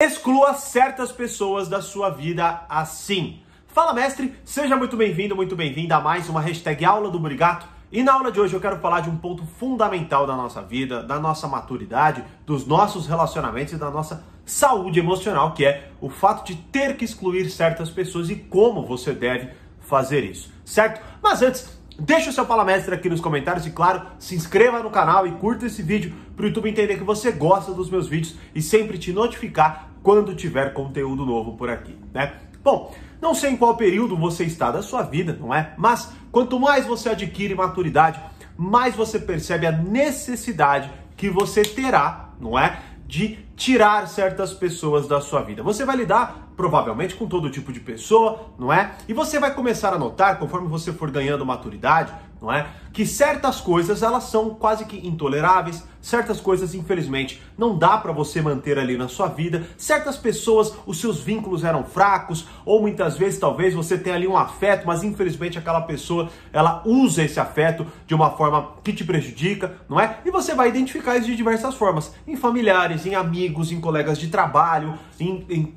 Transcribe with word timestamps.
Exclua 0.00 0.54
certas 0.54 1.10
pessoas 1.10 1.66
da 1.66 1.82
sua 1.82 2.08
vida 2.08 2.62
assim. 2.68 3.40
Fala, 3.66 3.92
mestre, 3.92 4.32
seja 4.44 4.76
muito 4.76 4.96
bem-vindo, 4.96 5.34
muito 5.34 5.56
bem-vinda 5.56 5.96
a 5.96 6.00
mais 6.00 6.28
uma 6.28 6.40
hashtag 6.40 6.84
Aula 6.84 7.10
do 7.10 7.18
Brigato. 7.18 7.66
E 7.90 8.04
na 8.04 8.12
aula 8.12 8.30
de 8.30 8.40
hoje 8.40 8.54
eu 8.54 8.60
quero 8.60 8.78
falar 8.78 9.00
de 9.00 9.10
um 9.10 9.16
ponto 9.16 9.44
fundamental 9.58 10.24
da 10.24 10.36
nossa 10.36 10.62
vida, 10.62 11.02
da 11.02 11.18
nossa 11.18 11.48
maturidade, 11.48 12.22
dos 12.46 12.64
nossos 12.64 13.08
relacionamentos 13.08 13.72
e 13.72 13.76
da 13.76 13.90
nossa 13.90 14.22
saúde 14.46 15.00
emocional, 15.00 15.52
que 15.52 15.64
é 15.64 15.90
o 16.00 16.08
fato 16.08 16.46
de 16.46 16.54
ter 16.54 16.96
que 16.96 17.04
excluir 17.04 17.50
certas 17.50 17.90
pessoas 17.90 18.30
e 18.30 18.36
como 18.36 18.86
você 18.86 19.12
deve 19.12 19.50
fazer 19.80 20.22
isso, 20.22 20.48
certo? 20.64 21.04
Mas 21.20 21.42
antes, 21.42 21.76
Deixa 22.00 22.30
o 22.30 22.32
seu 22.32 22.46
palamestre 22.46 22.94
aqui 22.94 23.08
nos 23.08 23.20
comentários 23.20 23.66
e, 23.66 23.72
claro, 23.72 24.06
se 24.20 24.36
inscreva 24.36 24.80
no 24.84 24.88
canal 24.88 25.26
e 25.26 25.32
curta 25.32 25.66
esse 25.66 25.82
vídeo 25.82 26.14
para 26.36 26.44
o 26.44 26.46
YouTube 26.46 26.70
entender 26.70 26.96
que 26.96 27.02
você 27.02 27.32
gosta 27.32 27.72
dos 27.72 27.90
meus 27.90 28.06
vídeos 28.06 28.36
e 28.54 28.62
sempre 28.62 28.96
te 28.98 29.12
notificar 29.12 29.87
quando 30.08 30.34
tiver 30.34 30.72
conteúdo 30.72 31.26
novo 31.26 31.54
por 31.54 31.68
aqui, 31.68 31.94
né? 32.14 32.32
Bom, 32.64 32.94
não 33.20 33.34
sei 33.34 33.50
em 33.50 33.58
qual 33.58 33.76
período 33.76 34.16
você 34.16 34.42
está 34.44 34.70
da 34.70 34.80
sua 34.80 35.02
vida, 35.02 35.36
não 35.38 35.54
é? 35.54 35.74
Mas 35.76 36.10
quanto 36.32 36.58
mais 36.58 36.86
você 36.86 37.10
adquire 37.10 37.54
maturidade, 37.54 38.18
mais 38.56 38.96
você 38.96 39.18
percebe 39.18 39.66
a 39.66 39.70
necessidade 39.70 40.90
que 41.14 41.28
você 41.28 41.60
terá, 41.60 42.30
não 42.40 42.58
é? 42.58 42.78
De 43.06 43.38
tirar 43.54 44.08
certas 44.08 44.54
pessoas 44.54 45.06
da 45.06 45.20
sua 45.20 45.42
vida. 45.42 45.62
Você 45.62 45.84
vai 45.84 45.96
lidar 45.96 46.52
provavelmente 46.56 47.14
com 47.14 47.26
todo 47.26 47.50
tipo 47.50 47.70
de 47.70 47.78
pessoa, 47.78 48.46
não 48.58 48.72
é? 48.72 48.92
E 49.06 49.12
você 49.12 49.38
vai 49.38 49.54
começar 49.54 49.92
a 49.92 49.98
notar, 49.98 50.38
conforme 50.38 50.68
você 50.68 50.90
for 50.90 51.10
ganhando 51.10 51.44
maturidade, 51.44 52.14
não 52.40 52.52
é? 52.52 52.66
Que 52.92 53.06
certas 53.06 53.60
coisas 53.60 54.02
elas 54.02 54.24
são 54.24 54.50
quase 54.50 54.84
que 54.84 55.06
intoleráveis, 55.06 55.84
certas 56.00 56.40
coisas 56.40 56.74
infelizmente 56.74 57.42
não 57.56 57.76
dá 57.76 57.98
para 57.98 58.12
você 58.12 58.40
manter 58.40 58.78
ali 58.78 58.96
na 58.96 59.08
sua 59.08 59.28
vida, 59.28 59.66
certas 59.76 60.16
pessoas 60.16 60.74
os 60.86 61.00
seus 61.00 61.20
vínculos 61.20 61.64
eram 61.64 61.84
fracos 61.84 62.46
ou 62.64 62.80
muitas 62.80 63.16
vezes 63.16 63.38
talvez 63.38 63.74
você 63.74 63.98
tenha 63.98 64.16
ali 64.16 64.26
um 64.26 64.36
afeto, 64.36 64.86
mas 64.86 65.02
infelizmente 65.02 65.58
aquela 65.58 65.80
pessoa 65.80 66.28
ela 66.52 66.82
usa 66.86 67.22
esse 67.22 67.40
afeto 67.40 67.86
de 68.06 68.14
uma 68.14 68.30
forma 68.30 68.74
que 68.82 68.92
te 68.92 69.04
prejudica, 69.04 69.76
não 69.88 69.98
é? 69.98 70.18
E 70.24 70.30
você 70.30 70.54
vai 70.54 70.68
identificar 70.68 71.16
isso 71.16 71.26
de 71.26 71.36
diversas 71.36 71.74
formas, 71.74 72.14
em 72.26 72.36
familiares, 72.36 73.04
em 73.06 73.14
amigos, 73.14 73.72
em 73.72 73.80
colegas 73.80 74.18
de 74.18 74.28
trabalho, 74.28 74.94
em, 75.18 75.44
em, 75.48 75.74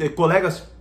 em 0.00 0.08
colegas 0.10 0.77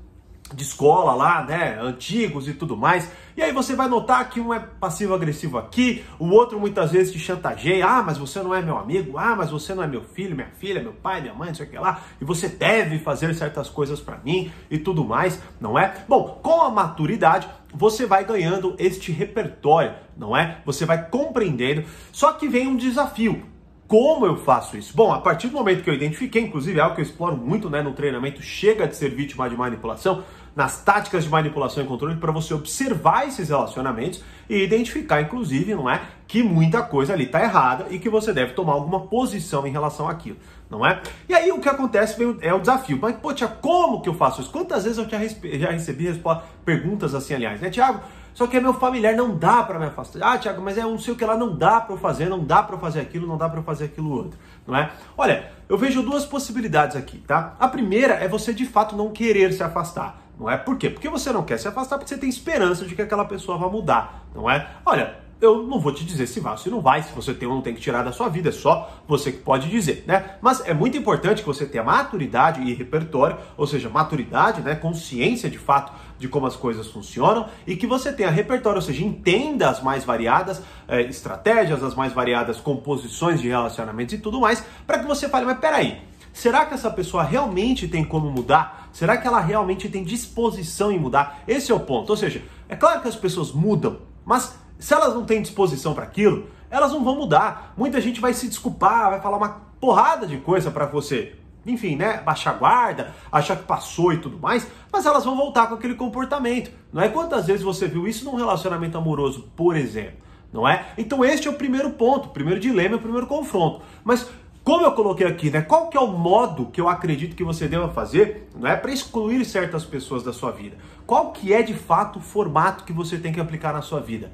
de 0.54 0.64
escola 0.64 1.14
lá, 1.14 1.44
né, 1.44 1.78
antigos 1.82 2.48
e 2.48 2.54
tudo 2.54 2.78
mais. 2.78 3.10
E 3.36 3.42
aí 3.42 3.52
você 3.52 3.76
vai 3.76 3.88
notar 3.88 4.30
que 4.30 4.40
um 4.40 4.54
é 4.54 4.60
passivo-agressivo 4.60 5.58
aqui, 5.58 6.04
o 6.18 6.30
outro 6.30 6.60
muitas 6.60 6.92
vezes 6.92 7.14
te 7.14 7.20
chantageia. 7.20 7.86
Ah, 7.86 8.02
mas 8.02 8.18
você 8.18 8.42
não 8.42 8.54
é 8.54 8.62
meu 8.62 8.78
amigo. 8.78 9.18
Ah, 9.18 9.36
mas 9.36 9.52
você 9.52 9.76
não 9.76 9.84
é 9.84 9.88
meu 9.88 10.04
filho, 10.04 10.36
minha 10.36 10.50
filha, 10.60 10.82
meu 10.82 10.94
pai, 10.94 11.22
minha 11.22 11.34
mãe, 11.34 11.50
não 11.50 11.56
sei 11.56 11.66
o 11.66 11.70
que 11.70 11.78
lá. 11.78 12.02
E 12.20 12.26
você 12.26 12.48
deve 12.48 12.98
fazer 13.00 13.34
certas 13.36 13.70
coisas 13.70 14.00
para 14.00 14.18
mim 14.18 14.52
e 14.72 14.78
tudo 14.78 15.04
mais, 15.04 15.40
não 15.62 15.78
é? 15.78 16.04
Bom, 16.08 16.40
com 16.42 16.62
a 16.62 16.70
maturidade, 16.70 17.48
você 17.74 18.06
vai 18.06 18.26
ganhando 18.26 18.76
este 18.80 19.12
repertório, 19.12 19.94
não 20.16 20.36
é? 20.36 20.60
Você 20.66 20.86
vai 20.86 21.08
compreendendo. 21.08 21.84
Só 22.12 22.34
que 22.34 22.48
vem 22.48 22.68
um 22.68 22.76
desafio. 22.76 23.57
Como 23.88 24.26
eu 24.26 24.36
faço 24.36 24.76
isso? 24.76 24.94
Bom, 24.94 25.14
a 25.14 25.22
partir 25.22 25.48
do 25.48 25.54
momento 25.54 25.82
que 25.82 25.90
eu 25.90 25.94
identifiquei, 25.94 26.42
inclusive 26.42 26.78
é 26.78 26.82
algo 26.82 26.96
que 26.96 27.02
eu 27.02 27.06
exploro 27.06 27.38
muito 27.38 27.70
né, 27.70 27.82
no 27.82 27.94
treinamento 27.94 28.42
Chega 28.42 28.86
de 28.86 28.98
Ser 28.98 29.10
Vítima 29.10 29.50
de 29.50 29.56
Manipulação, 29.56 30.26
nas 30.54 30.84
táticas 30.84 31.24
de 31.24 31.30
manipulação 31.30 31.84
e 31.84 31.88
controle, 31.88 32.16
para 32.16 32.32
você 32.32 32.54
observar 32.54 33.28
esses 33.28 33.48
relacionamentos 33.48 34.22
e 34.50 34.62
identificar, 34.62 35.22
inclusive, 35.22 35.74
não 35.74 35.90
é, 35.90 36.02
que 36.28 36.44
muita 36.44 36.82
coisa 36.82 37.14
ali 37.14 37.26
está 37.26 37.42
errada 37.42 37.86
e 37.90 38.00
que 38.00 38.10
você 38.10 38.34
deve 38.34 38.54
tomar 38.54 38.74
alguma 38.74 39.02
posição 39.02 39.66
em 39.66 39.72
relação 39.72 40.10
àquilo, 40.10 40.38
não 40.70 40.86
é? 40.86 41.02
E 41.30 41.34
aí 41.34 41.52
o 41.52 41.62
que 41.62 41.70
acontece 41.70 42.18
é 42.42 42.54
o 42.54 42.60
desafio. 42.60 42.98
Mas, 43.00 43.16
pô, 43.18 43.32
Tia, 43.34 43.48
como 43.48 44.02
que 44.02 44.10
eu 44.10 44.16
faço 44.16 44.42
isso? 44.42 44.52
Quantas 44.52 44.84
vezes 44.84 44.98
eu 44.98 45.08
já 45.08 45.70
recebi 45.70 46.22
perguntas 46.66 47.14
assim, 47.14 47.36
aliás, 47.36 47.62
né, 47.62 47.70
Tiago? 47.70 48.02
Só 48.38 48.46
que 48.46 48.56
é 48.56 48.60
meu 48.60 48.76
familiar, 48.76 49.16
não 49.16 49.36
dá 49.36 49.64
para 49.64 49.80
me 49.80 49.88
afastar. 49.88 50.22
Ah, 50.22 50.38
Tiago, 50.38 50.62
mas 50.62 50.78
é 50.78 50.86
um 50.86 51.00
sei 51.00 51.16
o 51.16 51.18
que 51.18 51.26
lá, 51.26 51.36
não 51.36 51.58
dá 51.58 51.82
para 51.82 51.96
eu 51.96 51.98
fazer, 51.98 52.30
não 52.30 52.44
dá 52.44 52.62
para 52.62 52.76
eu 52.76 52.80
fazer 52.80 53.00
aquilo, 53.00 53.26
não 53.26 53.36
dá 53.36 53.50
para 53.50 53.62
eu 53.62 53.64
fazer 53.64 53.86
aquilo 53.86 54.12
outro, 54.12 54.38
não 54.68 54.78
é? 54.78 54.92
Olha, 55.18 55.52
eu 55.68 55.76
vejo 55.76 56.04
duas 56.04 56.24
possibilidades 56.24 56.96
aqui, 56.96 57.18
tá? 57.18 57.56
A 57.60 57.68
primeira 57.68 58.14
é 58.14 58.28
você 58.28 58.54
de 58.54 58.64
fato 58.64 58.96
não 58.96 59.10
querer 59.10 59.52
se 59.54 59.64
afastar, 59.64 60.22
não 60.40 60.48
é? 60.48 60.56
Por 60.56 60.78
quê? 60.78 60.88
Porque 60.88 61.10
você 61.10 61.32
não 61.32 61.42
quer 61.42 61.58
se 61.58 61.68
afastar 61.68 61.98
porque 61.98 62.14
você 62.14 62.20
tem 62.20 62.30
esperança 62.30 62.86
de 62.86 62.94
que 62.94 63.02
aquela 63.02 63.26
pessoa 63.26 63.58
vai 63.58 63.72
mudar, 63.72 64.28
não 64.36 64.48
é? 64.48 64.68
Olha, 64.86 65.16
eu 65.40 65.64
não 65.64 65.80
vou 65.80 65.92
te 65.92 66.04
dizer 66.04 66.28
se 66.28 66.40
vai 66.40 66.52
ou 66.52 66.58
se 66.58 66.70
não 66.70 66.82
vai, 66.82 67.04
se 67.04 67.14
você 67.14 67.34
tem 67.34 67.48
ou 67.48 67.56
não 67.56 67.62
tem 67.62 67.74
que 67.74 67.82
tirar 67.82 68.04
da 68.04 68.12
sua 68.12 68.28
vida, 68.28 68.50
é 68.50 68.52
só 68.52 69.02
você 69.08 69.32
que 69.32 69.40
pode 69.40 69.70
dizer, 69.70 70.04
né? 70.08 70.38
Mas 70.42 70.62
é 70.68 70.74
muito 70.74 70.98
importante 70.98 71.42
que 71.42 71.48
você 71.48 71.66
tenha 71.66 71.84
maturidade 71.84 72.62
e 72.62 72.74
repertório, 72.74 73.38
ou 73.56 73.68
seja, 73.68 73.90
maturidade, 73.90 74.62
né, 74.62 74.76
consciência 74.76 75.50
de 75.50 75.58
fato 75.58 75.92
de 76.18 76.28
como 76.28 76.46
as 76.46 76.56
coisas 76.56 76.88
funcionam 76.88 77.48
e 77.66 77.76
que 77.76 77.88
você 77.88 78.12
tenha 78.12 78.30
repertório, 78.30 78.78
ou 78.78 78.82
seja, 78.82 79.04
entenda 79.04 79.70
as 79.70 79.82
mais 79.82 80.04
variadas 80.04 80.62
é, 80.88 81.02
estratégias, 81.02 81.84
as 81.84 81.96
mais 81.96 82.14
variadas 82.14 82.58
composições 82.58 83.42
de 83.42 83.48
relacionamentos 83.48 84.14
e 84.14 84.18
tudo 84.18 84.40
mais, 84.40 84.64
para 84.86 85.00
que 85.00 85.06
você 85.06 85.30
fale, 85.30 85.46
mas 85.46 85.60
peraí, 85.60 86.02
será 86.34 86.66
que 86.66 86.74
essa 86.74 86.90
pessoa 86.90 87.24
realmente 87.24 87.88
tem 87.88 88.04
como 88.04 88.30
mudar? 88.30 88.90
Será 88.92 89.18
que 89.18 89.28
ela 89.28 89.40
realmente 89.40 89.90
tem 89.90 90.04
disposição 90.04 90.92
em 90.92 91.00
mudar? 91.00 91.44
Esse 91.48 91.72
é 91.72 91.76
o 91.76 91.80
ponto. 91.80 92.10
Ou 92.10 92.18
seja, 92.18 92.42
é 92.68 92.76
claro 92.76 93.02
que 93.02 93.08
as 93.08 93.16
pessoas 93.16 93.52
mudam, 93.52 94.00
mas 94.26 94.58
se 94.80 94.94
elas 94.94 95.14
não 95.14 95.26
têm 95.26 95.42
disposição 95.42 95.94
para 95.94 96.04
aquilo, 96.04 96.48
elas 96.70 96.92
não 96.92 97.04
vão 97.04 97.16
mudar. 97.16 97.74
Muita 97.78 98.02
gente 98.02 98.20
vai 98.20 98.34
se 98.34 98.48
desculpar, 98.48 99.10
vai 99.12 99.22
falar 99.22 99.38
uma 99.38 99.68
porrada 99.80 100.26
de 100.28 100.38
coisa 100.38 100.72
para 100.72 100.86
você. 100.86 101.36
Enfim, 101.68 101.98
né? 101.98 102.22
Baixar 102.22 102.58
guarda, 102.58 103.14
achar 103.32 103.58
que 103.58 103.64
passou 103.64 104.14
e 104.14 104.18
tudo 104.18 104.40
mais, 104.40 104.66
mas 104.92 105.06
elas 105.06 105.26
vão 105.26 105.36
voltar 105.36 105.68
com 105.68 105.76
aquele 105.76 105.96
comportamento. 105.96 106.72
Não 106.94 107.02
é 107.02 107.10
quantas 107.10 107.46
vezes 107.46 107.62
você 107.62 107.88
viu 107.88 108.08
isso 108.08 108.24
num 108.24 108.36
relacionamento 108.36 108.98
amoroso, 108.98 109.52
por 109.56 109.76
exemplo, 109.76 110.20
não 110.52 110.68
é? 110.68 110.88
Então 110.98 111.24
este 111.26 111.48
é 111.48 111.52
o 111.52 111.56
primeiro 111.56 111.92
ponto, 111.92 112.28
o 112.28 112.32
primeiro 112.32 112.60
dilema, 112.60 112.96
o 112.96 113.02
primeiro 113.02 113.28
confronto. 113.28 113.82
Mas 114.04 114.30
como 114.64 114.86
eu 114.86 114.92
coloquei 114.94 115.28
aqui, 115.28 115.50
né? 115.50 115.62
Qual 115.62 115.90
que 115.90 115.98
é 115.98 116.00
o 116.00 116.08
modo 116.08 116.66
que 116.66 116.80
eu 116.80 116.90
acredito 116.90 117.36
que 117.36 117.44
você 117.44 117.68
deva 117.68 117.90
fazer, 117.90 118.50
não 118.56 118.68
é 118.68 118.76
para 118.76 118.92
excluir 118.92 119.46
certas 119.46 119.86
pessoas 119.86 120.24
da 120.24 120.34
sua 120.34 120.52
vida? 120.52 120.78
Qual 121.06 121.32
que 121.32 121.54
é 121.54 121.62
de 121.62 121.74
fato 121.74 122.20
o 122.20 122.22
formato 122.22 122.84
que 122.84 122.94
você 122.94 123.18
tem 123.18 123.32
que 123.32 123.40
aplicar 123.40 123.74
na 123.74 123.82
sua 123.82 124.00
vida? 124.00 124.32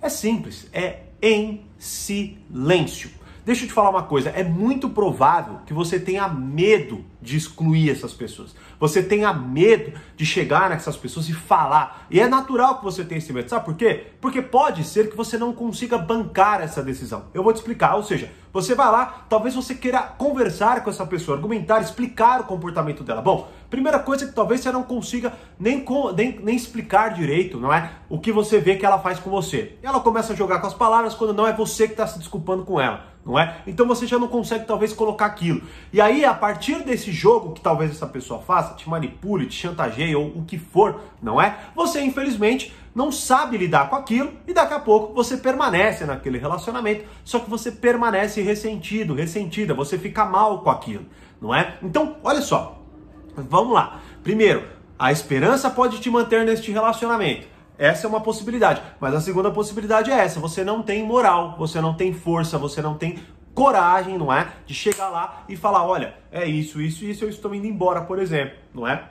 É 0.00 0.08
simples, 0.08 0.68
é 0.72 1.02
em 1.20 1.64
silêncio. 1.76 3.10
Deixa 3.48 3.64
eu 3.64 3.68
te 3.68 3.72
falar 3.72 3.88
uma 3.88 4.02
coisa, 4.02 4.28
é 4.28 4.44
muito 4.44 4.90
provável 4.90 5.60
que 5.64 5.72
você 5.72 5.98
tenha 5.98 6.28
medo 6.28 7.02
de 7.22 7.34
excluir 7.34 7.88
essas 7.88 8.12
pessoas. 8.12 8.54
Você 8.78 9.02
tenha 9.02 9.32
medo 9.32 9.98
de 10.14 10.26
chegar 10.26 10.68
nessas 10.68 10.98
pessoas 10.98 11.30
e 11.30 11.32
falar. 11.32 12.06
E 12.10 12.20
é 12.20 12.28
natural 12.28 12.76
que 12.76 12.84
você 12.84 13.02
tenha 13.02 13.16
esse 13.18 13.32
medo. 13.32 13.48
Sabe 13.48 13.64
por 13.64 13.74
quê? 13.74 14.08
Porque 14.20 14.42
pode 14.42 14.84
ser 14.84 15.08
que 15.08 15.16
você 15.16 15.38
não 15.38 15.54
consiga 15.54 15.96
bancar 15.96 16.60
essa 16.60 16.82
decisão. 16.82 17.24
Eu 17.32 17.42
vou 17.42 17.54
te 17.54 17.56
explicar. 17.56 17.94
Ou 17.94 18.02
seja, 18.02 18.30
você 18.52 18.74
vai 18.74 18.92
lá, 18.92 19.24
talvez 19.30 19.54
você 19.54 19.74
queira 19.74 20.02
conversar 20.02 20.84
com 20.84 20.90
essa 20.90 21.06
pessoa, 21.06 21.38
argumentar, 21.38 21.80
explicar 21.80 22.42
o 22.42 22.44
comportamento 22.44 23.02
dela. 23.02 23.22
Bom, 23.22 23.50
primeira 23.68 23.98
coisa 23.98 24.26
que 24.26 24.32
talvez 24.32 24.60
você 24.60 24.70
não 24.70 24.82
consiga 24.84 25.32
nem, 25.58 25.84
nem, 26.14 26.38
nem 26.40 26.54
explicar 26.54 27.08
direito, 27.14 27.58
não 27.58 27.72
é? 27.72 27.90
O 28.08 28.18
que 28.18 28.30
você 28.30 28.60
vê 28.60 28.76
que 28.76 28.86
ela 28.86 28.98
faz 28.98 29.18
com 29.18 29.30
você. 29.30 29.76
Ela 29.82 30.00
começa 30.00 30.32
a 30.32 30.36
jogar 30.36 30.60
com 30.60 30.66
as 30.66 30.74
palavras 30.74 31.14
quando 31.14 31.34
não 31.34 31.46
é 31.46 31.52
você 31.52 31.86
que 31.86 31.94
está 31.94 32.06
se 32.06 32.18
desculpando 32.18 32.64
com 32.64 32.80
ela, 32.80 33.06
não 33.24 33.38
é? 33.38 33.56
Então 33.66 33.86
você 33.86 34.06
já 34.06 34.18
não 34.18 34.28
consegue 34.28 34.66
talvez 34.66 34.92
colocar 34.92 35.26
aquilo. 35.26 35.62
E 35.92 36.00
aí, 36.00 36.24
a 36.24 36.32
partir 36.32 36.84
desse 36.84 37.08
esse 37.08 37.12
jogo 37.12 37.52
que 37.52 37.60
talvez 37.60 37.90
essa 37.90 38.06
pessoa 38.06 38.40
faça, 38.40 38.74
te 38.74 38.88
manipule, 38.88 39.46
te 39.46 39.54
chantageie 39.54 40.14
ou 40.14 40.26
o 40.26 40.44
que 40.44 40.58
for, 40.58 41.00
não 41.22 41.40
é? 41.40 41.58
Você, 41.74 42.00
infelizmente, 42.02 42.74
não 42.94 43.10
sabe 43.10 43.56
lidar 43.56 43.88
com 43.88 43.96
aquilo 43.96 44.32
e 44.46 44.52
daqui 44.52 44.74
a 44.74 44.80
pouco 44.80 45.14
você 45.14 45.36
permanece 45.36 46.04
naquele 46.04 46.38
relacionamento, 46.38 47.04
só 47.24 47.38
que 47.38 47.48
você 47.48 47.72
permanece 47.72 48.42
ressentido, 48.42 49.14
ressentida, 49.14 49.72
você 49.72 49.96
fica 49.96 50.24
mal 50.24 50.62
com 50.62 50.70
aquilo, 50.70 51.06
não 51.40 51.54
é? 51.54 51.78
Então, 51.82 52.16
olha 52.22 52.42
só, 52.42 52.77
vamos 53.42 53.74
lá. 53.74 54.00
Primeiro, 54.22 54.64
a 54.98 55.12
esperança 55.12 55.70
pode 55.70 56.00
te 56.00 56.10
manter 56.10 56.44
neste 56.44 56.70
relacionamento. 56.70 57.46
Essa 57.78 58.06
é 58.06 58.08
uma 58.08 58.20
possibilidade. 58.20 58.82
Mas 58.98 59.14
a 59.14 59.20
segunda 59.20 59.50
possibilidade 59.50 60.10
é 60.10 60.18
essa: 60.18 60.40
você 60.40 60.64
não 60.64 60.82
tem 60.82 61.04
moral, 61.04 61.54
você 61.56 61.80
não 61.80 61.94
tem 61.94 62.12
força, 62.12 62.58
você 62.58 62.82
não 62.82 62.94
tem 62.94 63.18
coragem, 63.54 64.16
não 64.16 64.32
é? 64.32 64.48
De 64.66 64.74
chegar 64.74 65.08
lá 65.08 65.42
e 65.48 65.56
falar, 65.56 65.84
olha, 65.84 66.14
é 66.30 66.46
isso, 66.46 66.80
isso, 66.80 67.04
isso, 67.04 67.24
eu 67.24 67.28
estou 67.28 67.52
indo 67.54 67.66
embora, 67.66 68.02
por 68.02 68.18
exemplo, 68.20 68.56
não 68.72 68.86
é? 68.86 69.02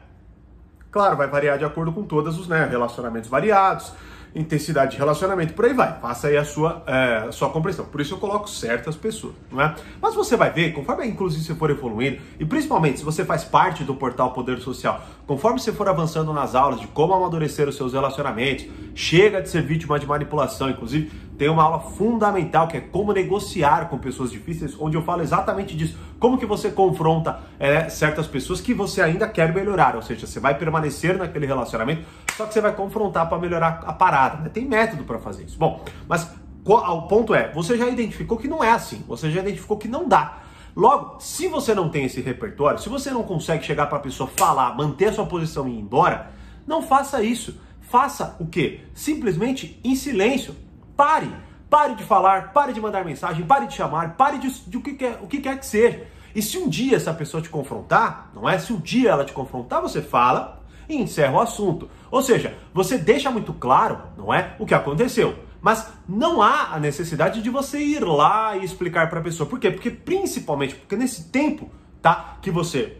Claro, 0.89 1.17
vai 1.17 1.27
variar 1.27 1.57
de 1.57 1.65
acordo 1.65 1.91
com 1.91 2.03
todos 2.03 2.39
os 2.39 2.47
né, 2.47 2.65
relacionamentos 2.65 3.29
variados, 3.29 3.91
intensidade 4.37 4.91
de 4.91 4.97
relacionamento, 4.97 5.53
por 5.53 5.65
aí 5.65 5.73
vai. 5.73 5.99
Faça 5.99 6.27
aí 6.27 6.37
a 6.37 6.45
sua, 6.45 6.83
é, 6.85 7.25
a 7.27 7.31
sua 7.31 7.49
compreensão. 7.49 7.85
Por 7.85 7.99
isso 7.99 8.13
eu 8.13 8.17
coloco 8.17 8.49
certas 8.49 8.95
pessoas, 8.95 9.33
não 9.51 9.61
é? 9.61 9.75
Mas 10.01 10.15
você 10.15 10.35
vai 10.35 10.51
ver, 10.51 10.71
conforme 10.73 11.07
inclusive 11.07 11.43
você 11.43 11.55
for 11.55 11.69
evoluindo, 11.69 12.19
e 12.39 12.45
principalmente 12.45 12.99
se 12.99 13.05
você 13.05 13.25
faz 13.25 13.43
parte 13.43 13.83
do 13.83 13.95
portal 13.95 14.31
Poder 14.31 14.59
Social, 14.59 15.01
conforme 15.25 15.59
você 15.59 15.73
for 15.73 15.89
avançando 15.89 16.31
nas 16.31 16.55
aulas 16.55 16.79
de 16.79 16.87
como 16.87 17.13
amadurecer 17.13 17.67
os 17.67 17.75
seus 17.75 17.93
relacionamentos, 17.93 18.65
chega 18.93 19.41
de 19.41 19.49
ser 19.49 19.61
vítima 19.61 19.99
de 19.99 20.05
manipulação, 20.05 20.69
inclusive 20.69 21.11
tem 21.37 21.49
uma 21.49 21.63
aula 21.63 21.79
fundamental 21.79 22.67
que 22.67 22.77
é 22.77 22.81
como 22.81 23.13
negociar 23.13 23.89
com 23.89 23.97
pessoas 23.97 24.31
difíceis, 24.31 24.75
onde 24.79 24.97
eu 24.97 25.03
falo 25.03 25.21
exatamente 25.21 25.75
disso. 25.75 25.97
Como 26.19 26.37
que 26.37 26.45
você 26.45 26.71
confronta 26.71 27.39
é, 27.59 27.87
certas 27.89 28.25
pessoas 28.25 28.59
que 28.59 28.73
você 28.73 29.01
ainda 29.01 29.27
quer 29.27 29.53
melhorar, 29.53 29.95
ou 29.95 30.01
seja, 30.01 30.25
você 30.25 30.39
vai 30.39 30.57
permanecer 30.57 31.15
naquele 31.15 31.45
relacionamento, 31.45 32.03
só 32.35 32.45
que 32.45 32.53
você 32.53 32.61
vai 32.61 32.73
confrontar 32.73 33.29
para 33.29 33.37
melhorar 33.37 33.83
a 33.85 33.93
parada. 33.93 34.41
Né? 34.41 34.49
Tem 34.49 34.65
método 34.65 35.03
para 35.03 35.19
fazer 35.19 35.43
isso. 35.43 35.57
Bom, 35.59 35.85
mas 36.07 36.27
o 36.65 37.01
ponto 37.03 37.35
é, 37.35 37.51
você 37.53 37.77
já 37.77 37.87
identificou 37.87 38.37
que 38.37 38.47
não 38.47 38.63
é 38.63 38.71
assim, 38.71 39.03
você 39.07 39.29
já 39.29 39.41
identificou 39.41 39.77
que 39.77 39.87
não 39.87 40.07
dá. 40.07 40.39
Logo, 40.75 41.19
se 41.19 41.47
você 41.47 41.73
não 41.73 41.89
tem 41.89 42.05
esse 42.05 42.21
repertório, 42.21 42.79
se 42.79 42.89
você 42.89 43.09
não 43.09 43.23
consegue 43.23 43.63
chegar 43.63 43.87
para 43.87 43.97
a 43.97 44.01
pessoa 44.01 44.29
falar, 44.35 44.75
manter 44.75 45.07
a 45.07 45.13
sua 45.13 45.25
posição 45.25 45.67
e 45.67 45.71
ir 45.71 45.79
embora, 45.79 46.31
não 46.67 46.81
faça 46.81 47.23
isso. 47.23 47.59
Faça 47.81 48.35
o 48.39 48.45
quê? 48.45 48.81
Simplesmente 48.93 49.79
em 49.83 49.95
silêncio. 49.95 50.53
Pare. 50.97 51.31
Pare 51.69 51.95
de 51.95 52.03
falar, 52.03 52.53
pare 52.53 52.73
de 52.73 52.81
mandar 52.81 53.05
mensagem, 53.05 53.45
pare 53.45 53.67
de 53.67 53.73
chamar, 53.73 54.15
pare 54.15 54.39
de, 54.39 54.49
de 54.49 54.77
o, 54.77 54.81
que 54.81 54.93
quer, 54.93 55.19
o 55.21 55.27
que 55.27 55.39
quer 55.39 55.59
que 55.59 55.65
seja. 55.65 56.07
E 56.33 56.41
se 56.41 56.57
um 56.57 56.67
dia 56.67 56.95
essa 56.95 57.13
pessoa 57.13 57.43
te 57.43 57.49
confrontar, 57.49 58.31
não 58.33 58.49
é? 58.49 58.57
Se 58.57 58.71
um 58.71 58.79
dia 58.79 59.11
ela 59.11 59.25
te 59.25 59.33
confrontar, 59.33 59.81
você 59.81 60.01
fala 60.01 60.63
e 60.87 60.95
encerra 60.95 61.33
o 61.33 61.41
assunto. 61.41 61.89
Ou 62.09 62.21
seja, 62.21 62.57
você 62.73 62.97
deixa 62.97 63.29
muito 63.29 63.53
claro, 63.53 64.01
não 64.17 64.33
é? 64.33 64.55
O 64.57 64.65
que 64.65 64.73
aconteceu. 64.73 65.35
Mas 65.61 65.91
não 66.07 66.41
há 66.41 66.73
a 66.73 66.79
necessidade 66.79 67.41
de 67.41 67.49
você 67.49 67.79
ir 67.79 68.03
lá 68.03 68.55
e 68.55 68.63
explicar 68.63 69.09
para 69.09 69.19
a 69.19 69.23
pessoa. 69.23 69.49
Por 69.49 69.59
quê? 69.59 69.69
Porque 69.69 69.91
principalmente 69.91 70.75
porque 70.75 70.95
nesse 70.95 71.25
tempo, 71.25 71.69
tá, 72.01 72.37
que 72.41 72.49
você 72.49 72.95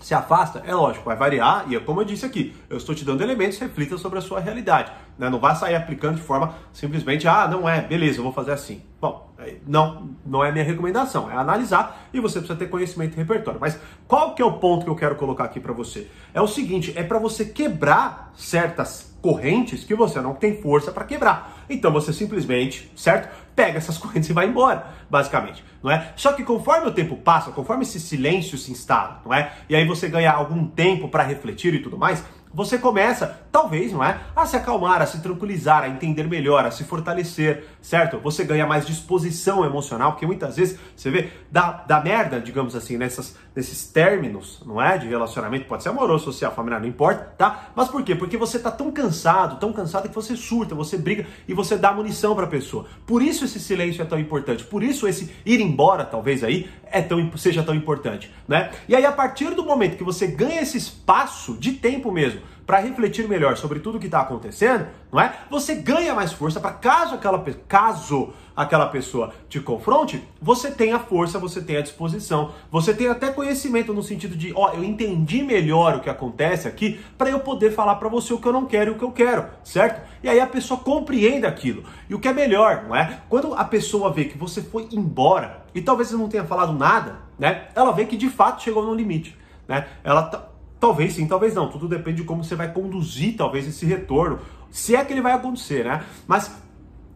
se 0.00 0.14
afasta, 0.14 0.62
é 0.66 0.74
lógico, 0.74 1.04
vai 1.04 1.16
variar, 1.16 1.66
e 1.68 1.76
é 1.76 1.80
como 1.80 2.00
eu 2.00 2.04
disse 2.04 2.24
aqui, 2.24 2.54
eu 2.68 2.78
estou 2.78 2.94
te 2.94 3.04
dando 3.04 3.22
elementos, 3.22 3.58
reflita 3.58 3.98
sobre 3.98 4.18
a 4.18 4.22
sua 4.22 4.40
realidade. 4.40 4.90
Né? 5.18 5.28
Não 5.28 5.38
vai 5.38 5.54
sair 5.54 5.76
aplicando 5.76 6.16
de 6.16 6.22
forma 6.22 6.54
simplesmente, 6.72 7.28
ah, 7.28 7.46
não 7.46 7.68
é, 7.68 7.82
beleza, 7.82 8.18
eu 8.18 8.24
vou 8.24 8.32
fazer 8.32 8.52
assim. 8.52 8.82
Bom, 9.00 9.29
não, 9.66 10.10
não 10.24 10.44
é 10.44 10.52
minha 10.52 10.64
recomendação, 10.64 11.30
é 11.30 11.34
analisar 11.34 12.08
e 12.12 12.20
você 12.20 12.38
precisa 12.38 12.58
ter 12.58 12.68
conhecimento 12.68 13.14
e 13.14 13.16
repertório. 13.16 13.60
Mas 13.60 13.78
qual 14.06 14.34
que 14.34 14.42
é 14.42 14.44
o 14.44 14.54
ponto 14.54 14.84
que 14.84 14.90
eu 14.90 14.96
quero 14.96 15.16
colocar 15.16 15.44
aqui 15.44 15.60
para 15.60 15.72
você? 15.72 16.08
É 16.34 16.40
o 16.40 16.46
seguinte, 16.46 16.92
é 16.96 17.02
para 17.02 17.18
você 17.18 17.44
quebrar 17.44 18.32
certas 18.36 19.14
correntes 19.20 19.84
que 19.84 19.94
você 19.94 20.20
não 20.20 20.34
tem 20.34 20.60
força 20.60 20.90
para 20.90 21.04
quebrar. 21.04 21.64
Então 21.68 21.92
você 21.92 22.12
simplesmente, 22.12 22.90
certo? 22.96 23.28
Pega 23.54 23.78
essas 23.78 23.96
correntes 23.98 24.28
e 24.30 24.32
vai 24.32 24.46
embora, 24.46 24.86
basicamente, 25.08 25.64
não 25.82 25.90
é? 25.90 26.12
Só 26.16 26.32
que 26.32 26.42
conforme 26.42 26.88
o 26.88 26.92
tempo 26.92 27.16
passa, 27.16 27.50
conforme 27.50 27.82
esse 27.82 28.00
silêncio 28.00 28.56
se 28.56 28.72
instala, 28.72 29.20
não 29.24 29.32
é? 29.32 29.52
E 29.68 29.76
aí 29.76 29.86
você 29.86 30.08
ganha 30.08 30.32
algum 30.32 30.66
tempo 30.66 31.08
para 31.08 31.22
refletir 31.22 31.74
e 31.74 31.82
tudo 31.82 31.98
mais, 31.98 32.24
você 32.52 32.78
começa, 32.78 33.40
talvez, 33.52 33.92
não 33.92 34.02
é? 34.02 34.20
A 34.34 34.44
se 34.44 34.56
acalmar, 34.56 35.00
a 35.00 35.06
se 35.06 35.20
tranquilizar, 35.20 35.84
a 35.84 35.88
entender 35.88 36.24
melhor, 36.24 36.64
a 36.64 36.70
se 36.70 36.82
fortalecer, 36.82 37.64
certo? 37.80 38.18
Você 38.18 38.44
ganha 38.44 38.66
mais 38.66 38.84
disposição 38.84 39.64
emocional, 39.64 40.12
porque 40.12 40.26
muitas 40.26 40.56
vezes 40.56 40.78
você 40.96 41.10
vê 41.10 41.30
da, 41.50 41.70
da 41.70 42.00
merda, 42.00 42.40
digamos 42.40 42.74
assim, 42.74 42.96
nessas, 42.96 43.36
nesses 43.54 43.86
términos, 43.86 44.62
não 44.66 44.82
é? 44.82 44.98
De 44.98 45.06
relacionamento, 45.06 45.66
pode 45.66 45.84
ser 45.84 45.90
amoroso, 45.90 46.24
social, 46.24 46.52
familiar, 46.52 46.80
não 46.80 46.88
importa, 46.88 47.32
tá? 47.38 47.70
Mas 47.74 47.88
por 47.88 48.02
quê? 48.02 48.16
Porque 48.16 48.36
você 48.36 48.58
tá 48.58 48.70
tão 48.70 48.90
cansado, 48.90 49.60
tão 49.60 49.72
cansado 49.72 50.08
que 50.08 50.14
você 50.14 50.34
surta, 50.34 50.74
você 50.74 50.98
briga 50.98 51.26
e 51.46 51.54
você 51.54 51.76
dá 51.76 51.92
munição 51.92 52.34
pra 52.34 52.48
pessoa. 52.48 52.86
Por 53.06 53.22
isso 53.22 53.44
esse 53.44 53.60
silêncio 53.60 54.02
é 54.02 54.04
tão 54.04 54.18
importante, 54.18 54.64
por 54.64 54.82
isso 54.82 55.06
esse 55.06 55.32
ir 55.46 55.60
embora, 55.60 56.04
talvez 56.04 56.42
aí, 56.42 56.68
é 56.90 57.00
tão, 57.00 57.30
seja 57.36 57.62
tão 57.62 57.74
importante, 57.76 58.32
né? 58.48 58.72
E 58.88 58.96
aí, 58.96 59.06
a 59.06 59.12
partir 59.12 59.54
do 59.54 59.64
momento 59.64 59.96
que 59.96 60.02
você 60.02 60.26
ganha 60.26 60.60
esse 60.60 60.76
espaço 60.76 61.56
de 61.56 61.74
tempo 61.74 62.10
mesmo 62.10 62.39
para 62.70 62.78
refletir 62.78 63.26
melhor 63.26 63.56
sobre 63.56 63.80
tudo 63.80 63.98
que 63.98 64.06
está 64.06 64.20
acontecendo, 64.20 64.86
não 65.10 65.20
é? 65.20 65.34
Você 65.50 65.74
ganha 65.74 66.14
mais 66.14 66.32
força 66.32 66.60
para 66.60 66.70
caso 66.70 67.16
aquela 67.16 67.44
caso 67.66 68.32
aquela 68.54 68.86
pessoa 68.86 69.34
te 69.48 69.58
confronte, 69.58 70.22
você 70.40 70.70
tem 70.70 70.92
a 70.92 71.00
força, 71.00 71.36
você 71.36 71.60
tem 71.60 71.78
a 71.78 71.80
disposição, 71.80 72.52
você 72.70 72.94
tem 72.94 73.08
até 73.08 73.32
conhecimento 73.32 73.92
no 73.92 74.04
sentido 74.04 74.36
de, 74.36 74.52
ó, 74.54 74.72
eu 74.72 74.84
entendi 74.84 75.42
melhor 75.42 75.96
o 75.96 76.00
que 76.00 76.08
acontece 76.08 76.68
aqui 76.68 77.00
para 77.18 77.28
eu 77.28 77.40
poder 77.40 77.72
falar 77.72 77.96
para 77.96 78.08
você 78.08 78.32
o 78.32 78.38
que 78.38 78.46
eu 78.46 78.52
não 78.52 78.66
quero 78.66 78.92
e 78.92 78.94
o 78.94 78.98
que 78.98 79.04
eu 79.04 79.10
quero, 79.10 79.46
certo? 79.64 80.08
E 80.22 80.28
aí 80.28 80.38
a 80.38 80.46
pessoa 80.46 80.78
compreende 80.78 81.46
aquilo. 81.46 81.82
E 82.08 82.14
o 82.14 82.20
que 82.20 82.28
é 82.28 82.32
melhor, 82.32 82.84
não 82.86 82.94
é? 82.94 83.18
Quando 83.28 83.52
a 83.52 83.64
pessoa 83.64 84.12
vê 84.12 84.26
que 84.26 84.38
você 84.38 84.62
foi 84.62 84.86
embora 84.92 85.64
e 85.74 85.82
talvez 85.82 86.10
você 86.10 86.16
não 86.16 86.28
tenha 86.28 86.44
falado 86.44 86.72
nada, 86.72 87.16
né? 87.36 87.66
Ela 87.74 87.90
vê 87.90 88.04
que 88.04 88.16
de 88.16 88.28
fato 88.28 88.62
chegou 88.62 88.86
no 88.86 88.94
limite, 88.94 89.36
né? 89.66 89.88
Ela 90.04 90.49
Talvez 90.80 91.12
sim, 91.12 91.26
talvez 91.28 91.54
não. 91.54 91.68
Tudo 91.68 91.86
depende 91.86 92.22
de 92.22 92.24
como 92.24 92.42
você 92.42 92.56
vai 92.56 92.72
conduzir, 92.72 93.36
talvez, 93.36 93.68
esse 93.68 93.84
retorno. 93.84 94.40
Se 94.70 94.96
é 94.96 95.04
que 95.04 95.12
ele 95.12 95.20
vai 95.20 95.32
acontecer, 95.32 95.84
né? 95.84 96.02
Mas 96.26 96.50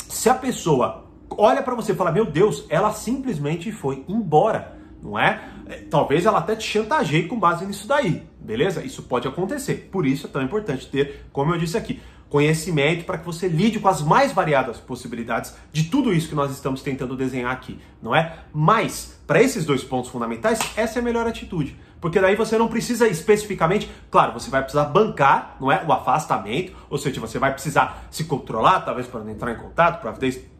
se 0.08 0.28
a 0.28 0.34
pessoa 0.34 1.04
olha 1.30 1.62
para 1.62 1.74
você 1.74 1.92
e 1.92 1.94
fala, 1.94 2.12
meu 2.12 2.26
Deus, 2.26 2.66
ela 2.68 2.92
simplesmente 2.92 3.72
foi 3.72 4.04
embora, 4.06 4.76
não 5.02 5.18
é? 5.18 5.42
é? 5.66 5.76
Talvez 5.90 6.26
ela 6.26 6.38
até 6.38 6.54
te 6.54 6.64
chantageie 6.64 7.26
com 7.26 7.38
base 7.38 7.64
nisso 7.64 7.88
daí, 7.88 8.22
beleza? 8.38 8.84
Isso 8.84 9.02
pode 9.02 9.26
acontecer. 9.26 9.88
Por 9.90 10.06
isso 10.06 10.26
é 10.26 10.30
tão 10.30 10.42
importante 10.42 10.88
ter, 10.88 11.26
como 11.32 11.54
eu 11.54 11.58
disse 11.58 11.76
aqui, 11.76 12.00
conhecimento 12.28 13.04
para 13.04 13.18
que 13.18 13.24
você 13.24 13.46
lide 13.46 13.78
com 13.78 13.88
as 13.88 14.02
mais 14.02 14.32
variadas 14.32 14.78
possibilidades 14.78 15.54
de 15.72 15.84
tudo 15.84 16.12
isso 16.12 16.28
que 16.28 16.34
nós 16.34 16.50
estamos 16.50 16.82
tentando 16.82 17.16
desenhar 17.16 17.52
aqui, 17.52 17.78
não 18.02 18.14
é? 18.14 18.38
Mas, 18.52 19.20
para 19.26 19.40
esses 19.40 19.64
dois 19.64 19.84
pontos 19.84 20.10
fundamentais, 20.10 20.58
essa 20.76 20.98
é 20.98 21.00
a 21.00 21.04
melhor 21.04 21.26
atitude. 21.26 21.76
Porque 22.04 22.20
daí 22.20 22.36
você 22.36 22.58
não 22.58 22.68
precisa 22.68 23.08
especificamente, 23.08 23.90
claro, 24.10 24.34
você 24.34 24.50
vai 24.50 24.60
precisar 24.60 24.84
bancar, 24.84 25.56
não 25.58 25.72
é? 25.72 25.82
O 25.88 25.90
afastamento, 25.90 26.76
ou 26.90 26.98
seja, 26.98 27.18
você 27.18 27.38
vai 27.38 27.50
precisar 27.50 28.04
se 28.10 28.24
controlar, 28.24 28.80
talvez 28.80 29.06
para 29.06 29.20
não 29.20 29.30
entrar 29.30 29.50
em 29.50 29.56
contato, 29.56 30.06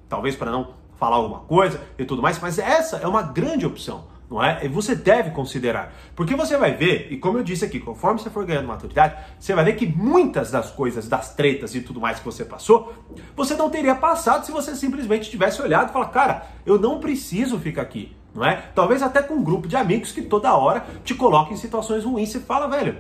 talvez 0.09 0.37
para 0.37 0.51
não 0.51 0.73
falar 0.97 1.17
alguma 1.17 1.41
coisa 1.41 1.79
e 1.99 2.05
tudo 2.07 2.23
mais, 2.23 2.39
mas 2.39 2.59
essa 2.59 2.97
é 2.97 3.07
uma 3.07 3.21
grande 3.21 3.67
opção 3.67 4.07
não 4.31 4.43
é? 4.43 4.65
E 4.65 4.69
você 4.69 4.95
deve 4.97 5.33
considerar. 5.33 5.93
Porque 6.17 6.35
você 6.35 6.57
vai 6.57 6.75
ver, 6.75 7.09
e 7.13 7.19
como 7.19 7.37
eu 7.37 7.45
disse 7.45 7.63
aqui, 7.63 7.79
conforme 7.79 8.19
você 8.19 8.31
for 8.31 8.45
ganhando 8.47 8.67
maturidade, 8.67 9.15
você 9.39 9.55
vai 9.55 9.67
ver 9.67 9.75
que 9.75 9.87
muitas 9.87 10.51
das 10.51 10.71
coisas, 10.71 11.07
das 11.07 11.35
tretas 11.35 11.75
e 11.75 11.83
tudo 11.83 12.01
mais 12.01 12.21
que 12.21 12.25
você 12.25 12.43
passou, 12.43 12.95
você 13.37 13.55
não 13.55 13.69
teria 13.69 13.95
passado 13.95 14.47
se 14.47 14.51
você 14.51 14.75
simplesmente 14.75 15.31
tivesse 15.31 15.61
olhado 15.61 15.91
e 15.91 15.93
falar, 15.93 16.07
cara, 16.07 16.47
eu 16.65 16.79
não 16.79 16.99
preciso 17.01 17.59
ficar 17.59 17.83
aqui, 17.83 18.17
não 18.35 18.45
é? 18.45 18.71
Talvez 18.75 19.03
até 19.03 19.23
com 19.23 19.35
um 19.35 19.45
grupo 19.45 19.69
de 19.69 19.77
amigos 19.77 20.13
que 20.13 20.23
toda 20.23 20.55
hora 20.55 20.85
te 21.05 21.15
coloca 21.15 21.53
em 21.53 21.57
situações 21.57 22.05
ruins 22.05 22.35
e 22.35 22.41
fala, 22.41 22.67
velho, 22.67 22.97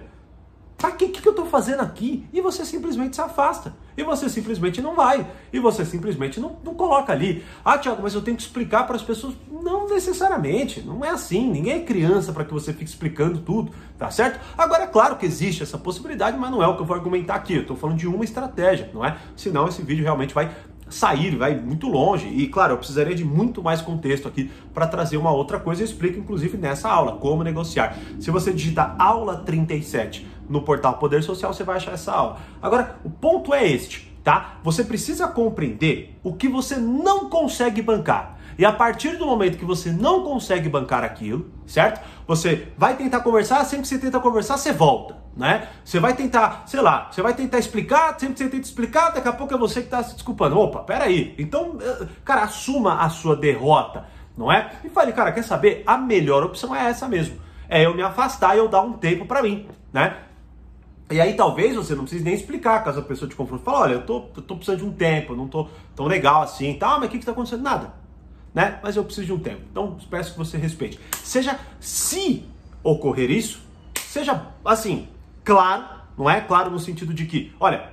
Pra 0.85 0.91
que, 0.91 1.09
que 1.09 1.27
eu 1.27 1.33
tô 1.33 1.47
fazendo 1.47 1.81
aqui? 1.81 2.27
E 2.31 2.43
você 2.43 2.63
simplesmente 2.63 3.17
se 3.17 3.23
afasta. 3.23 3.75
E 3.97 4.03
você 4.03 4.29
simplesmente 4.29 4.83
não 4.83 4.95
vai. 4.95 5.27
E 5.51 5.59
você 5.59 5.83
simplesmente 5.83 6.39
não, 6.39 6.59
não 6.63 6.75
coloca 6.75 7.11
ali. 7.11 7.43
Ah, 7.65 7.79
Tiago, 7.79 8.03
mas 8.03 8.13
eu 8.13 8.21
tenho 8.21 8.37
que 8.37 8.43
explicar 8.43 8.85
para 8.85 8.95
as 8.95 9.03
pessoas. 9.03 9.35
Não 9.51 9.89
necessariamente. 9.89 10.83
Não 10.83 11.03
é 11.03 11.09
assim. 11.09 11.49
Ninguém 11.51 11.75
é 11.75 11.81
criança 11.81 12.35
para 12.35 12.45
que 12.45 12.53
você 12.53 12.73
fique 12.73 12.91
explicando 12.91 13.39
tudo. 13.39 13.73
Tá 13.97 14.11
certo? 14.11 14.39
Agora, 14.59 14.83
é 14.83 14.87
claro 14.87 15.17
que 15.17 15.25
existe 15.25 15.63
essa 15.63 15.79
possibilidade, 15.79 16.37
mas 16.37 16.51
não 16.51 16.63
é 16.63 16.67
o 16.67 16.77
que 16.77 16.83
eu 16.83 16.87
vou 16.87 16.97
argumentar 16.97 17.37
aqui. 17.37 17.55
Eu 17.55 17.67
tô 17.67 17.77
falando 17.77 17.97
de 17.97 18.07
uma 18.07 18.25
estratégia, 18.25 18.91
não 18.93 19.03
é? 19.03 19.17
Senão 19.37 19.67
esse 19.67 19.81
vídeo 19.81 20.03
realmente 20.03 20.35
vai 20.35 20.55
sair, 20.95 21.35
vai 21.37 21.57
muito 21.57 21.89
longe. 21.89 22.29
E 22.29 22.47
claro, 22.47 22.75
eu 22.75 22.79
precisaria 22.79 23.15
de 23.15 23.25
muito 23.25 23.63
mais 23.63 23.81
contexto 23.81 24.29
aqui 24.29 24.51
para 24.73 24.87
trazer 24.87 25.17
uma 25.17 25.33
outra 25.33 25.59
coisa. 25.59 25.83
Eu 25.83 25.87
explico 25.87 26.19
inclusive 26.19 26.57
nessa 26.57 26.89
aula 26.89 27.17
como 27.17 27.43
negociar. 27.43 27.99
Se 28.21 28.31
você 28.31 28.53
digitar 28.53 28.95
aula 28.99 29.39
37 29.39 30.27
no 30.49 30.63
portal 30.63 30.99
Poder 30.99 31.23
Social, 31.23 31.53
você 31.53 31.65
vai 31.65 31.77
achar 31.77 31.93
essa 31.93 32.13
aula. 32.13 32.39
Agora, 32.63 32.97
o 33.05 33.11
ponto 33.11 33.53
é 33.53 33.67
este, 33.67 34.15
tá? 34.23 34.59
Você 34.63 34.85
precisa 34.85 35.27
compreender 35.27 36.17
o 36.23 36.33
que 36.33 36.49
você 36.49 36.77
não 36.77 37.29
consegue 37.29 37.83
bancar. 37.83 38.39
E 38.57 38.65
a 38.65 38.73
partir 38.73 39.17
do 39.17 39.27
momento 39.27 39.59
que 39.59 39.65
você 39.65 39.91
não 39.91 40.23
consegue 40.23 40.69
bancar 40.69 41.03
aquilo, 41.05 41.51
certo? 41.67 42.01
Você 42.27 42.69
vai 42.77 42.97
tentar 42.97 43.21
conversar, 43.21 43.65
sempre 43.65 43.83
que 43.83 43.89
você 43.89 43.99
tenta 43.99 44.21
conversar, 44.21 44.57
você 44.57 44.73
volta 44.73 45.25
né? 45.37 45.69
Você 45.85 45.99
vai 45.99 46.15
tentar, 46.15 46.63
sei 46.67 46.81
lá, 46.81 47.09
você 47.11 47.21
vai 47.21 47.35
tentar 47.35 47.59
explicar, 47.59 48.19
sempre 48.19 48.35
que 48.35 48.45
você 48.45 48.49
tenta 48.49 48.67
explicar, 48.67 49.11
daqui 49.11 49.29
a 49.29 49.33
pouco 49.33 49.55
é 49.55 49.59
você 49.59 49.81
que 49.81 49.87
está 49.87 50.03
se 50.03 50.15
desculpando. 50.15 50.59
Opa, 50.59 50.81
peraí. 50.81 51.35
Então, 51.39 51.79
eh, 51.81 52.07
cara, 52.25 52.43
assuma 52.43 53.01
a 53.01 53.09
sua 53.09 53.35
derrota, 53.35 54.07
não 54.37 54.51
é? 54.51 54.73
E 54.85 54.89
fale, 54.89 55.13
cara, 55.13 55.33
quer 55.33 55.43
saber? 55.43 55.83
A 55.87 55.99
melhor 55.99 56.45
opção 56.45 56.75
é 56.75 56.89
essa 56.89 57.09
mesmo. 57.09 57.39
É 57.69 57.85
eu 57.85 57.95
me 57.95 58.03
afastar 58.03 58.55
e 58.55 58.59
eu 58.59 58.69
dar 58.69 58.83
um 58.83 58.93
tempo 58.93 59.27
para 59.27 59.43
mim, 59.43 59.67
né? 59.93 60.17
E 61.11 61.21
aí 61.21 61.35
talvez 61.35 61.77
você 61.77 61.95
não 61.95 62.05
precise 62.05 62.25
nem 62.25 62.35
explicar, 62.35 62.83
caso 62.83 63.01
a 63.01 63.03
pessoa 63.03 63.29
te 63.29 63.35
confronte. 63.35 63.65
Fala, 63.65 63.81
olha, 63.81 63.95
eu 63.95 64.07
tô, 64.07 64.25
eu 64.37 64.43
tô 64.43 64.57
precisando 64.57 64.79
de 64.79 64.85
um 64.85 64.93
tempo, 64.93 65.35
não 65.35 65.49
tô 65.49 65.69
tão 65.95 66.07
legal 66.07 66.43
assim, 66.43 66.75
tá? 66.75 66.99
Mas 66.99 67.09
o 67.09 67.11
que 67.11 67.19
que 67.19 67.27
tá 67.27 67.33
acontecendo? 67.33 67.63
Nada, 67.63 67.93
né? 68.55 68.79
Mas 68.83 68.97
eu 68.97 69.05
preciso 69.05 69.27
de 69.27 69.33
um 69.33 69.39
tempo. 69.39 69.63
Então, 69.71 69.99
peço 70.09 70.33
que 70.33 70.39
você 70.39 70.57
respeite. 70.57 70.99
Seja, 71.23 71.59
se 71.81 72.45
ocorrer 72.83 73.31
isso, 73.31 73.61
seja 74.07 74.47
assim, 74.65 75.09
claro, 75.43 75.85
não 76.17 76.31
é? 76.31 76.41
Claro 76.41 76.71
no 76.71 76.79
sentido 76.79 77.13
de 77.13 77.27
que, 77.27 77.53
olha, 77.59 77.91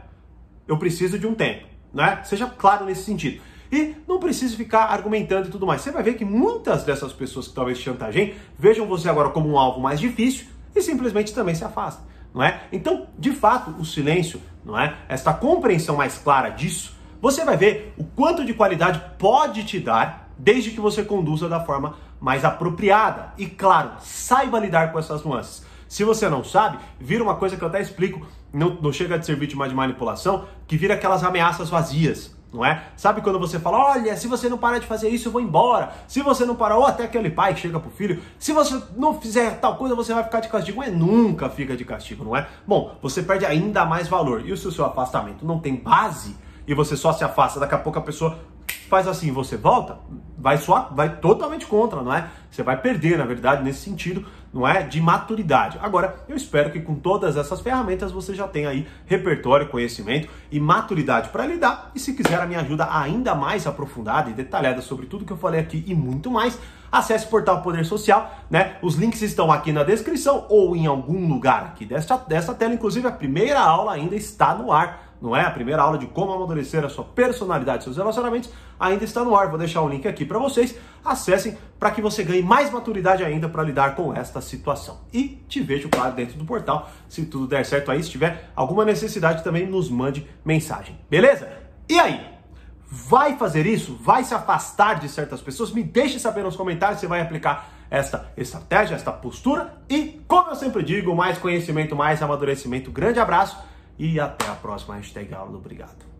eu 0.68 0.78
preciso 0.78 1.18
de 1.18 1.26
um 1.26 1.34
tempo, 1.34 1.66
né? 1.94 2.22
Seja 2.24 2.46
claro 2.46 2.86
nesse 2.86 3.04
sentido. 3.04 3.42
E 3.72 3.96
não 4.08 4.20
precise 4.20 4.56
ficar 4.56 4.84
argumentando 4.84 5.48
e 5.48 5.52
tudo 5.52 5.66
mais. 5.66 5.82
Você 5.82 5.92
vai 5.92 6.04
ver 6.04 6.16
que 6.16 6.26
muitas 6.26 6.84
dessas 6.84 7.14
pessoas 7.14 7.48
que 7.48 7.56
talvez 7.56 7.80
chantageiem 7.80 8.36
vejam 8.60 8.86
você 8.86 9.10
agora 9.10 9.30
como 9.30 9.50
um 9.50 9.58
alvo 9.58 9.80
mais 9.80 10.00
difícil 10.00 10.46
e 10.76 10.82
simplesmente 10.82 11.34
também 11.34 11.56
se 11.56 11.64
afastam, 11.64 12.06
não 12.34 12.44
é? 12.44 12.64
Então, 12.72 13.08
de 13.18 13.32
fato, 13.32 13.72
o 13.80 13.86
silêncio, 13.86 14.42
não 14.64 14.78
é? 14.78 14.98
Esta 15.08 15.34
compreensão 15.34 15.96
mais 15.96 16.18
clara 16.18 16.50
disso 16.50 17.02
você 17.22 17.46
vai 17.46 17.56
ver 17.56 17.94
o 17.98 18.04
quanto 18.04 18.44
de 18.44 18.52
qualidade 18.52 19.00
pode 19.20 19.64
te 19.64 19.80
dar 19.80 20.31
desde 20.42 20.72
que 20.72 20.80
você 20.80 21.04
conduza 21.04 21.48
da 21.48 21.60
forma 21.60 21.96
mais 22.20 22.44
apropriada. 22.44 23.34
E 23.38 23.46
claro, 23.46 23.92
saiba 24.00 24.60
lidar 24.60 24.92
com 24.92 25.00
essas 25.00 25.24
nuances. 25.24 25.64
Se 25.88 26.04
você 26.04 26.28
não 26.28 26.44
sabe, 26.44 26.80
vira 27.00 27.24
uma 27.24 27.36
coisa 27.36 27.56
que 27.56 27.64
eu 27.64 27.68
até 27.68 27.82
explico, 27.82 28.26
não, 28.52 28.76
não 28.82 28.92
chega 28.92 29.20
de 29.20 29.26
ser 29.26 29.36
vítima 29.36 29.68
de 29.68 29.76
manipulação, 29.76 30.46
que 30.68 30.78
vira 30.78 30.94
aquelas 30.94 31.24
ameaças 31.24 31.70
vazias 31.70 32.36
não 32.54 32.66
é? 32.66 32.84
Sabe 32.98 33.22
quando 33.22 33.40
você 33.40 33.58
fala, 33.60 33.78
olha, 33.78 34.16
se 34.18 34.28
você 34.28 34.50
não 34.50 34.58
parar 34.58 34.78
de 34.78 34.86
fazer 34.86 35.08
isso, 35.08 35.30
eu 35.30 35.32
vou 35.32 35.40
embora. 35.40 35.94
Se 36.06 36.22
você 36.22 36.44
não 36.44 36.56
parar, 36.56 36.78
ou 36.78 36.86
até 36.86 37.06
aquele 37.06 37.30
pai 37.30 37.56
chega 37.56 37.80
pro 37.80 37.90
filho, 37.90 38.22
se 38.38 38.52
você 38.52 38.82
não 38.98 39.20
fizer 39.20 39.60
tal 39.60 39.78
coisa, 39.78 39.96
você 39.96 40.14
vai 40.14 40.24
ficar 40.24 40.42
de 40.42 40.50
castigo. 40.50 40.84
É 40.84 40.90
nunca 40.90 41.50
fica 41.50 41.78
de 41.78 41.86
castigo, 41.86 42.26
não 42.26 42.36
é? 42.36 42.48
Bom, 42.68 42.98
você 43.02 43.24
perde 43.24 43.46
ainda 43.46 43.86
mais 43.86 44.10
valor. 44.10 44.46
E 44.46 44.56
se 44.58 44.68
o 44.68 44.72
seu 44.72 44.84
afastamento 44.84 45.46
não 45.46 45.60
tem 45.60 45.76
base 45.76 46.36
e 46.68 46.74
você 46.74 46.98
só 46.98 47.14
se 47.14 47.24
afasta, 47.24 47.60
daqui 47.60 47.74
a 47.74 47.78
pouco 47.78 48.00
a 48.00 48.02
pessoa 48.02 48.38
faz 48.92 49.08
assim, 49.08 49.32
você 49.32 49.56
volta, 49.56 50.00
vai 50.38 50.58
só, 50.58 50.90
vai 50.94 51.16
totalmente 51.16 51.66
contra, 51.66 52.02
não 52.02 52.14
é? 52.14 52.28
Você 52.50 52.62
vai 52.62 52.76
perder, 52.76 53.18
na 53.18 53.24
verdade, 53.24 53.64
nesse 53.64 53.80
sentido, 53.80 54.26
não 54.54 54.68
é? 54.68 54.84
De 54.84 55.00
maturidade. 55.00 55.80
Agora, 55.82 56.26
eu 56.28 56.36
espero 56.36 56.70
que 56.72 56.82
com 56.82 56.96
todas 56.96 57.38
essas 57.38 57.62
ferramentas 57.62 58.12
você 58.12 58.36
já 58.36 58.50
tenha 58.50 58.68
aí 58.68 58.86
repertório, 59.06 59.70
conhecimento 59.70 60.28
e 60.52 60.60
maturidade 60.60 61.30
para 61.30 61.46
lidar. 61.46 61.90
E 61.96 62.00
se 62.02 62.14
quiser 62.14 62.42
a 62.42 62.46
minha 62.46 62.60
ajuda 62.60 62.86
ainda 62.92 63.34
mais 63.34 63.66
aprofundada 63.66 64.30
e 64.30 64.34
detalhada 64.34 64.82
sobre 64.82 65.06
tudo 65.06 65.24
que 65.24 65.32
eu 65.32 65.38
falei 65.38 65.62
aqui 65.62 65.86
e 65.88 65.96
muito 65.96 66.30
mais, 66.30 66.60
acesse 66.92 67.28
o 67.28 67.30
portal 67.30 67.62
Poder 67.62 67.86
Social, 67.86 68.30
né? 68.50 68.76
Os 68.82 68.96
links 68.96 69.22
estão 69.22 69.50
aqui 69.50 69.72
na 69.72 69.84
descrição 69.84 70.46
ou 70.50 70.76
em 70.76 70.86
algum 70.86 71.30
lugar 71.30 71.64
aqui 71.64 71.86
desta, 71.86 72.18
dessa 72.18 72.54
tela. 72.54 72.74
Inclusive, 72.74 73.08
a 73.08 73.12
primeira 73.12 73.62
aula 73.62 73.94
ainda 73.94 74.18
está 74.18 74.54
no 74.54 74.70
ar 74.70 75.11
não 75.22 75.36
é? 75.36 75.42
A 75.42 75.52
primeira 75.52 75.82
aula 75.82 75.98
de 75.98 76.08
como 76.08 76.32
amadurecer 76.32 76.84
a 76.84 76.90
sua 76.90 77.04
personalidade, 77.04 77.84
seus 77.84 77.98
relacionamentos, 77.98 78.50
ainda 78.80 79.04
está 79.04 79.24
no 79.24 79.36
ar. 79.36 79.50
Vou 79.50 79.58
deixar 79.58 79.82
o 79.82 79.88
link 79.88 80.08
aqui 80.08 80.26
para 80.26 80.40
vocês. 80.40 80.76
Acessem 81.06 81.58
para 81.80 81.92
que 81.92 82.02
você 82.02 82.24
ganhe 82.24 82.42
mais 82.42 82.72
maturidade 82.72 83.24
ainda 83.24 83.48
para 83.48 83.64
lidar 83.64 83.96
com 83.96 84.14
esta 84.14 84.42
situação. 84.42 85.02
E 85.14 85.44
te 85.48 85.62
vejo, 85.62 85.90
claro, 85.90 86.16
dentro 86.16 86.38
do 86.38 86.46
portal. 86.46 86.90
Se 87.08 87.26
tudo 87.26 87.48
der 87.48 87.66
certo 87.66 87.92
aí, 87.92 88.02
se 88.02 88.10
tiver 88.10 88.50
alguma 88.56 88.84
necessidade, 88.84 89.44
também 89.44 89.68
nos 89.68 89.90
mande 89.90 90.28
mensagem. 90.44 90.98
Beleza? 91.10 91.48
E 91.88 92.00
aí? 92.00 92.26
Vai 92.88 93.38
fazer 93.38 93.66
isso? 93.66 93.96
Vai 94.02 94.24
se 94.24 94.34
afastar 94.34 95.00
de 95.00 95.08
certas 95.08 95.40
pessoas? 95.40 95.72
Me 95.72 95.84
deixe 95.84 96.20
saber 96.20 96.44
nos 96.44 96.56
comentários 96.56 97.00
se 97.00 97.08
vai 97.08 97.22
aplicar 97.22 97.70
esta 97.90 98.32
estratégia, 98.36 98.96
esta 98.96 99.12
postura. 99.12 99.82
E, 99.90 100.22
como 100.28 100.50
eu 100.50 100.56
sempre 100.56 100.84
digo, 100.84 101.16
mais 101.16 101.38
conhecimento, 101.38 101.96
mais 101.96 102.22
amadurecimento. 102.22 102.92
Grande 102.92 103.20
abraço 103.20 103.71
e 103.98 104.20
até 104.20 104.48
a 104.48 104.56
próxima 104.56 104.96
hashtag 104.96 105.34
aula 105.34 105.52
do 105.52 105.58
Obrigado. 105.58 106.11